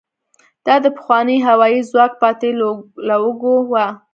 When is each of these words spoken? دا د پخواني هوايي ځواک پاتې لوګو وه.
دا 0.65 0.75
د 0.85 0.85
پخواني 0.97 1.37
هوايي 1.47 1.81
ځواک 1.89 2.11
پاتې 2.21 2.49
لوګو 3.09 3.53
وه. 3.71 3.87